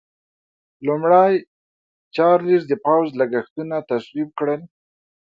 [0.85, 1.33] لومړي
[2.15, 4.61] چارلېز د پوځ لګښتونه تصویب کړل.